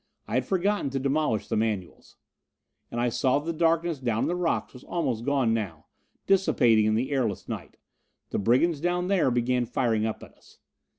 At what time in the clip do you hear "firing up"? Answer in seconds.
9.67-10.23